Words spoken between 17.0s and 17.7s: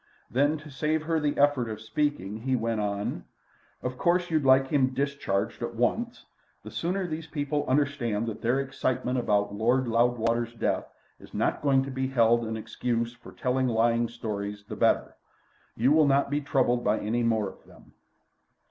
more of